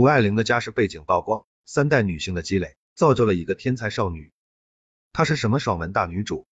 [0.00, 4.32] 谷爱凌的家世背景曝光，三代女性的积累，造就了一个天才少女。
[5.12, 6.46] 她是什么爽文大女主？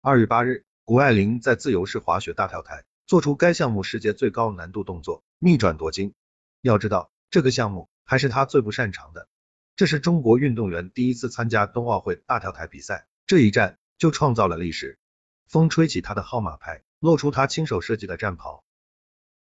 [0.00, 6.14] 二月八日，谷爱凌在自由式滑雪大跳台做出该项目世界最高难度动作，逆转夺金。
[6.62, 9.28] 要知道，这个项目还是她最不擅长的。
[9.76, 14.98] 这是中国运动员第一次参加冬奥会大跳台比赛，这一战就创造了历史。
[15.46, 18.64] 风吹起她的号码牌，露出她亲手设计的战袍。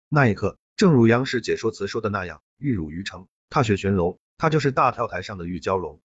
[0.07, 6.01] 那一刻，正如央视解说词说的那样，玉汝于成，踏雪寻龙，她就是大跳台上的玉娇龙。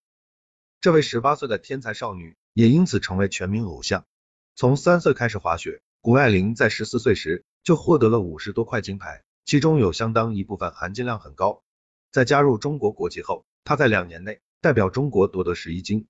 [0.81, 4.07] 这位十八岁的天才少女，也因此成为全民偶像。
[4.55, 11.65] 从三岁开始滑雪，谷爱凌在十四岁时就获得了五十多块金牌，其中有相当一部分含金量很高。
[12.13, 16.07] 在加入中国国籍后，她在两年内代表中国夺得十一金，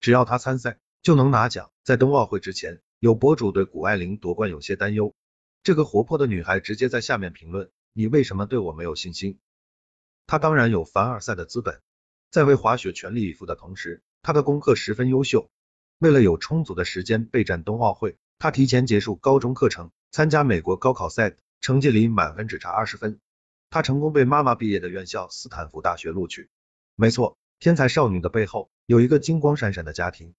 [0.00, 1.70] 只要她参赛就能拿奖。
[1.84, 5.14] 在冬奥会之前，有博主对谷爱凌夺冠有些担忧。
[5.62, 9.38] 这个活泼的女孩直接在下面评论：“你为什么对我没有信心？”
[10.26, 11.80] 她当然有凡尔赛的资本，
[12.30, 15.50] 在为滑雪全力以赴的同时，她的功课十分优秀。
[15.98, 23.18] 为了有充足的时间备战冬奥会，她提前结束高中课程，参加美国高考赛，成绩离满分只差二十分。
[23.70, 26.48] 她成功被妈妈毕业的院校斯坦福大学录取。
[26.94, 30.34] 没错，天才少女的背后有一个金光闪闪的家庭。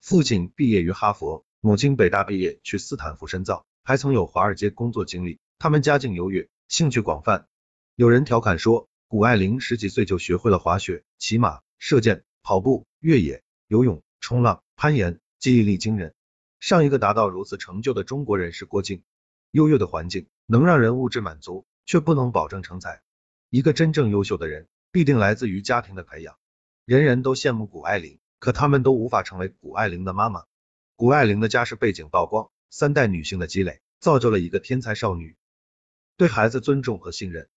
[0.00, 5.38] 父亲毕业于哈佛，母亲北大毕业去斯坦福深造，还曾有华尔街工作经历。
[5.58, 7.46] 他们家境优越，兴趣广泛。
[7.94, 16.14] 有人调侃说，谷爱凌十几岁就学会了滑雪、骑马、射箭、跑步、越野、游泳、冲浪、攀岩，记忆力惊人。
[16.60, 19.02] 上一个达到如此成就的中国人是郭靖。
[19.50, 23.02] 优越的环境能让人物质满足，却不能保证成才。
[23.50, 24.68] 一个真正优秀的人。
[24.94, 26.38] 必定来自于家庭的培养。
[26.84, 30.44] 人人都羡慕谷爱凌，可他们都无法成为谷爱凌的妈妈。
[30.94, 35.36] 谷爱凌的家世背景曝光，三代女性的积累，造就了一个天才少女。
[36.16, 37.48] 对孩子尊重和信任。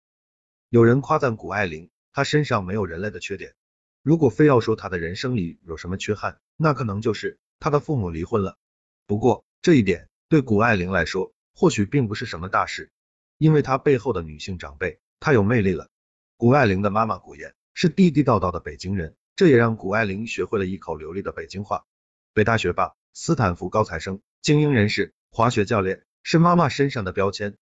[0.69, 3.53] 有人夸赞谷爱凌，她身上没有人类的缺点。
[4.01, 8.57] 如果非要说她的人生里有什么缺憾，那可能就是她的父母离婚了。
[9.05, 12.91] 不过这一点对谷爱凌来说，或许并不是什么大事，
[13.37, 15.89] 因为她背后的女性长辈太有魅力了。
[16.35, 21.85] 谷爱凌的妈妈谷燕是地地道道的北京人，这也让谷爱凌学会了一口流利的北京话。
[22.33, 27.55] 北大学霸、斯坦福高材生、精英人士、滑雪教练，是妈妈身上的标签。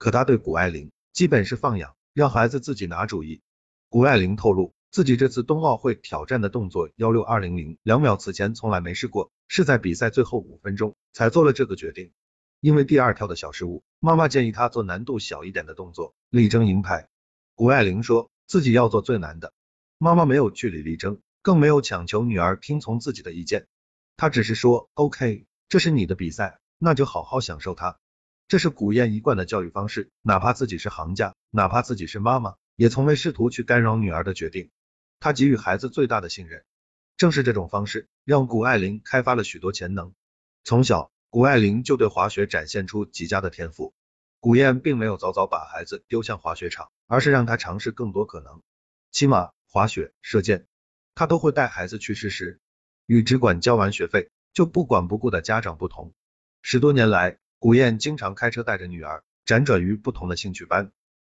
[0.00, 3.42] 可她对谷爱凌基本是放养，让孩子自己拿主意。
[3.90, 12.12] 谷爱凌透露，自己这次冬奥会挑战的动作幺六二零零两秒，此前从来没试过，是在比赛最后五分钟才做了这个决定。
[12.60, 17.06] 因为第二跳的小失误，妈妈建议她做难度小一点的动作，力争银牌。
[17.54, 19.52] 谷爱凌说自己要做最难的，
[19.98, 23.66] 妈妈没有据理力争，更没有强求女儿听从自己的意见，
[24.16, 27.98] 她只是说 OK，这是你的比赛，那就好好享受它。
[28.50, 34.72] 这是古燕一贯的教育方式，哪怕自己是行家，哪怕自己是妈妈，也从未试图去干扰女儿的决定。
[35.20, 36.64] 她给予孩子最大的信任，
[37.16, 40.14] 正是这种方式让谷爱凌开发了许多潜能。
[40.64, 43.94] 从小，谷爱凌就对滑雪展现出极佳的天赋。
[44.40, 48.62] 古燕并没有早早把孩子丢向滑雪场，而是让他尝试更多可能，
[49.12, 50.66] 骑马、滑雪、射箭，
[51.14, 52.58] 他都会带孩子去试试。
[53.06, 56.12] 与只管交完学费就不管不顾的家长不同，
[56.62, 60.92] 十多年来，古燕经常开车带着女儿辗转于不同的兴趣班，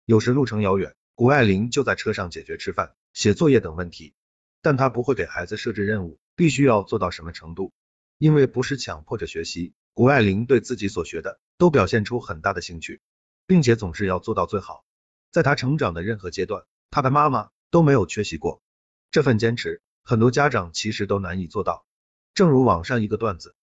[0.07, 4.15] 有时路程遥远，谷爱凌就在车上解决吃饭、写作业等问题，
[4.63, 7.75] 但她不会给孩子设置任务，必须要做到什么程度，
[8.17, 9.75] 因为不是强迫着学习。
[9.93, 13.03] 谷爱凌对自己所学的都表现出很大的兴趣，
[13.47, 14.83] 并且总是要做到最好。
[15.31, 18.63] 在她成长的任何阶段，她的妈妈都没有缺席过。
[19.11, 21.85] 这份坚持，很多家长其实都难以做到。
[22.33, 23.55] 正如网上一个段子：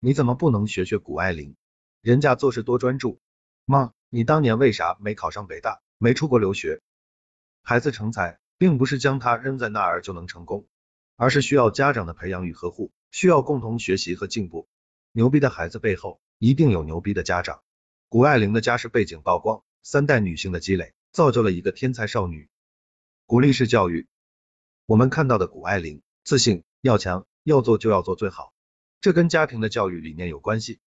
[0.00, 1.54] 你怎么不能学学谷爱凌？
[2.02, 3.20] 人家做事多专注。
[3.64, 6.80] 妈，你当年为啥没考上北大，没出国留学？
[7.62, 10.66] 孩子成才，并不是将他扔在那儿就能成功，
[11.14, 14.66] 而是需要家长的培养与呵护，需要共同学习和进步。
[15.12, 17.62] 牛逼的孩子背后一定有牛逼的家长。
[18.08, 22.48] 谷爱凌的家世背景曝光，三代女性的积累造就了一个天才少女。
[23.26, 24.08] 鼓励式教育，
[24.86, 28.52] 我们看到的谷爱凌，自信，要强，要做就要做最好，
[29.00, 30.80] 这跟家庭的教育理念有关系。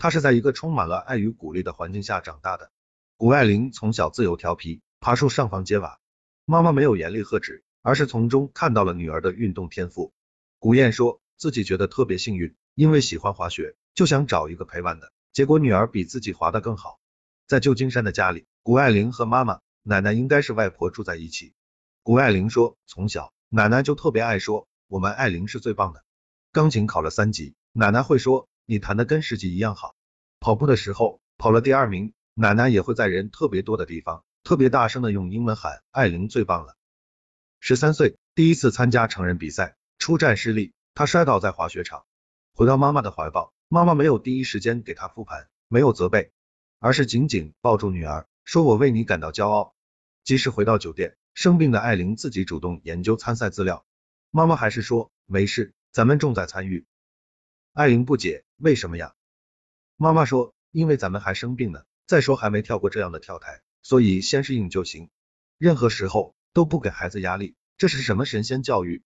[0.00, 2.72] 她是在一个充满了爱与鼓励的环境下长大的。
[3.18, 6.00] 谷爱凌从小自由调皮，爬树上房揭瓦，
[6.46, 10.12] 妈妈没有严厉呵止，而是从中看到了女儿的运动天赋。
[10.58, 12.56] 古燕说自己觉得特别幸运。
[12.76, 16.98] 因为喜欢滑雪，就想找一个陪玩的，结果女儿比自己滑得更好。
[17.46, 21.52] 在旧金山的家里，谷爱凌和妈妈、奶奶应该是外婆住在一起。
[22.02, 26.02] 谷爱凌说，从小奶奶就特别爱说，我们爱玲是最棒的。
[26.52, 29.96] 钢琴考了三级，奶奶会说，你弹的跟实际一样好。
[30.38, 36.76] 跑步的时候跑了第二名，奶奶也会在人特别多的地方，特别大声的用英文喊，艾琳最棒了。
[37.58, 42.04] 十三岁，第一次参加成人比赛，出战失利，她摔倒在滑雪场，
[42.54, 46.30] 回到妈妈的怀抱，妈妈没有第一时间给她复盘，没有责备，
[46.78, 49.74] 而是紧紧抱住女儿，说我为你感到骄傲。
[50.22, 53.84] 即使回到酒店，生病的艾琳自己主动研究参赛资料，
[54.30, 56.86] 妈妈还是说没事，咱们重在参与。
[57.72, 59.14] 艾琳不解，为什么呀？
[59.96, 65.10] 妈妈说，因为咱们还生病呢，再说还没跳过这样的跳台，所以先适应就行。
[65.58, 66.34] 任何时候。
[66.52, 69.04] 都不给孩子压力，这是什么神仙教育？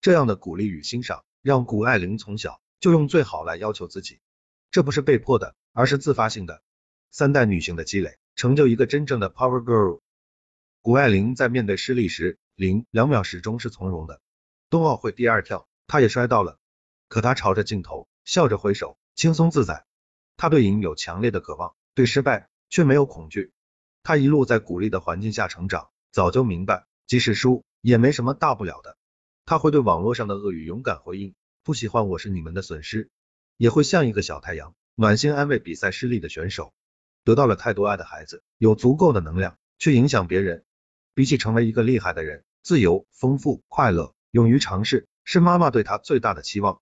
[0.00, 4.20] 这样的鼓励与欣赏，让谷爱凌从小就用最好来要求自己，
[4.70, 6.62] 这不是被迫的，而是自发性的。
[7.10, 10.00] 三代女性的积累，成就一个真正的 Power Girl。
[10.80, 14.22] 谷爱凌在面对失利时，零两秒始终是从容的。
[14.70, 16.58] 冬奥会第二跳，她也摔到了，
[17.14, 19.84] 可他朝着镜头，笑着挥手，轻松自在。
[20.36, 23.52] 他对赢有强烈的渴望，对失败却没有恐惧。
[24.02, 25.90] 他一路在鼓励的环境下成长。
[26.10, 28.96] 早就明白，即使输也没什么大不了的。
[29.46, 33.08] 他会对网络上的恶语勇敢回应，不喜欢我是你们的损失，
[33.56, 36.74] 也会像一个小太阳，暖心安慰比赛失利的选手。
[37.22, 40.64] 得到了太多爱的孩子，有足够的能量去影响别人。
[41.14, 46.80] 比起成为一个厉害的人，自由、丰富、快乐、勇于尝试，是妈妈对他最大的期望。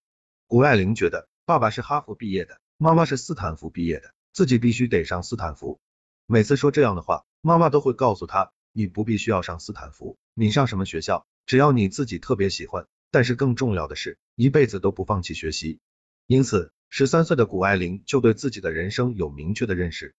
[0.53, 5.81] 谷爱凌觉得，爸爸是哈佛毕业的，妈妈是斯坦福毕业的，自己必须得上斯坦福。
[6.27, 8.53] 每次说这样的话，妈妈都会告诉他。
[8.73, 12.87] 你不必须要上斯坦福，你上什么学校，只要你自己特别喜欢。
[13.11, 15.81] 但是更重要的是，一辈子都不放弃学习。
[16.27, 20.15] 因此，十三岁的谷爱凌就对自己的人生有明确的认识。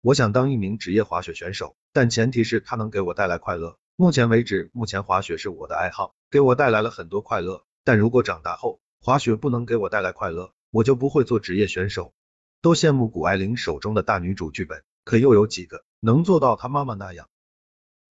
[0.00, 3.78] 我想当一名职业滑雪选手，但前提是它能给我带来快乐。
[3.94, 7.64] 目前为止，目前滑雪是我的爱好，给我带来了很多快乐。
[7.84, 12.14] 但如果长大后滑雪不能给我带来快乐，我就不会做职业选手。
[12.60, 17.28] 都羡慕谷爱凌手中的大女主剧本，可又有几个能做到她妈妈那样？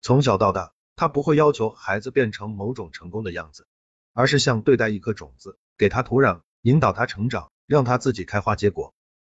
[0.02, 3.68] 从小到大，她不会要求孩子变成某种成功的样子，
[4.12, 8.94] 而是像对待一颗种子，给他土壤，引导他成长，让他自己开花结果。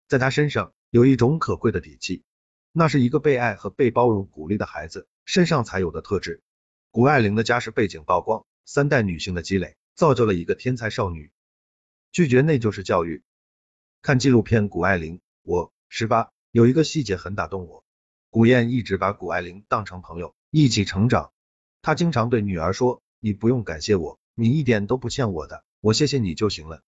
[0.08, 2.22] 在她身上有一种可贵的底气，
[2.70, 6.42] 那是一个被爱和被包容、鼓励的孩子身上才有的特质。
[6.90, 11.32] 谷爱凌的家世背景曝光，三代女性的积累，造就了一个天才少女。
[12.16, 13.22] 拒绝那就是教育。
[14.00, 17.84] 看纪录片《谷爱凌》，我十八，有一个细节很打动我。
[18.30, 20.34] 古燕一直把谷爱凌当成朋友。
[20.50, 21.34] 一起成长，
[21.82, 26.82] 她经常对女儿说：“你不用感谢我，你一点都不欠我的，我谢谢你就行了。”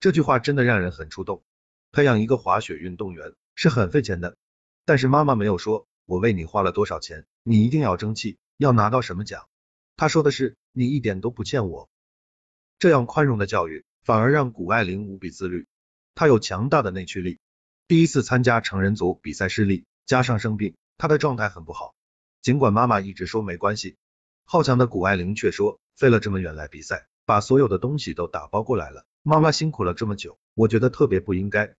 [0.00, 1.44] 这句话真的让人很触动。
[1.92, 4.36] 培养一个滑雪运动员是很费钱的，
[4.84, 9.46] 但是妈妈没有说我为你花了多少钱，你一定要争气，要拿到什么奖。
[9.96, 11.88] 她说的是你一点都不欠我。
[12.80, 15.66] 这样宽容的教育反而让谷爱凌无比自律，
[16.14, 17.38] 她有强大的内驱力。
[17.88, 21.94] 第一次参加成人组比赛失利，加上生病，她的状态很不好。
[22.40, 23.96] 尽管妈妈一直说没关系，
[24.44, 31.74] 好强的谷爱凌却说，飞了这么远来比赛，把所有的东西都打包过来了，妈妈辛苦了这么久，我觉得特别不应该。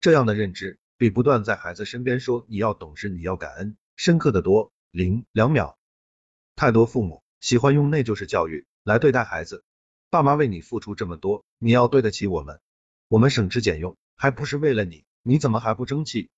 [0.00, 4.70] 这样的认知比不断在孩子身边说你要懂事，你要感恩，深刻的多。
[4.92, 5.76] 零两秒，
[6.54, 9.64] 太多父母喜欢用那就是教育来对待孩子，
[10.14, 12.60] 爸妈为你付出这么多，你要对得起我们，
[13.08, 16.30] 我们省吃俭用，还不是为了你，你怎么还不争气？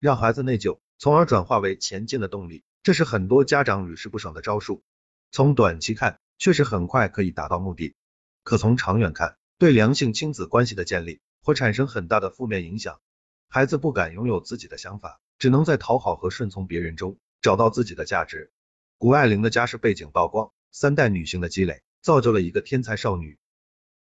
[0.00, 2.62] 让孩子内疚，从而转化为前进的动力。
[2.82, 4.82] 这是很多家长屡试不爽的招数，
[5.30, 7.94] 从短期看，确实很快可以达到目的，
[8.42, 13.00] 可从长远看，对良性亲子关系的建立会产生很大的负面影响。
[13.48, 18.52] 孩子不敢拥有自己的想法，只能在讨好和顺从别人中找到自己的价值。
[18.98, 23.38] 谷爱凌的家世背景曝光，三代女性的积累，造就了一个天才少女。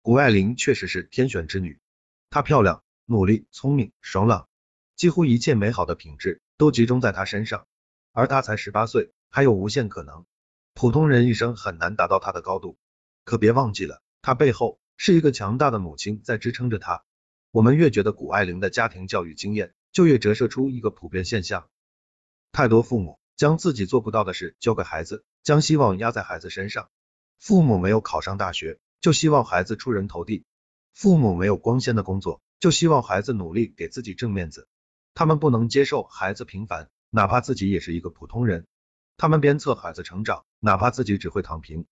[0.03, 1.81] 谷爱凌确实是天选之女，
[2.31, 4.49] 她漂亮、努力、聪明、爽朗，
[4.95, 7.67] 几乎一切美好的品质都集中在她身上。
[8.13, 10.25] 而她才十八岁，还有无限可能。
[10.75, 12.79] 普通人一生很难达到她的高度。
[13.25, 17.05] 可别忘记了，她背后是一个强大的母亲在支撑着她。
[17.51, 21.69] 我们越觉得谷爱凌的家庭教育经验，就越折射出一个普遍现象：
[22.53, 26.91] 太多父母将自己做不到的事交给孩子，将希望压在孩子身上。
[27.39, 30.45] 父母没有考上大学，就希望孩子出人头地；
[30.93, 34.69] 父母没有光鲜的工作，就希望孩子努力给自己挣面子。
[35.15, 36.89] 他们不能接受孩子平凡。
[37.09, 38.67] 哪怕自己也是一个普通人，
[39.17, 41.87] 他们鞭策孩子成长，哪怕自己只会躺平。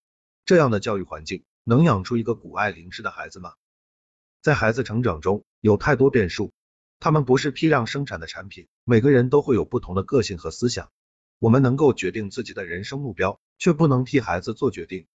[0.45, 3.55] 这样的教育环境能养出一个古爱凌式的孩子吗？
[4.43, 6.53] 在孩子成长中有太多变数，
[7.01, 10.91] 他们不是批量生产的产品，每个人都会有不同的个性和思想。
[11.39, 15.07] 我们能够决定自己的人生目标，却不能替孩子做决定。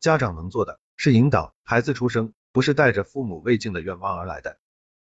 [0.00, 4.58] 家长能做的是引导孩子出生，不是带着父母未尽的愿望而来的。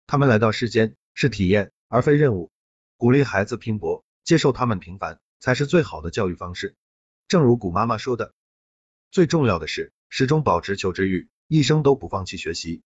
[0.07, 2.51] 他们来到世间是体验，而非任务。
[2.97, 4.05] 鼓励孩子拼搏。
[4.25, 6.77] 接受他们平凡，才是最好的教育方式。
[7.29, 8.33] 正如古妈妈说的，
[9.11, 12.83] 最重要的是，始终保持求知欲，一生都不放弃学习。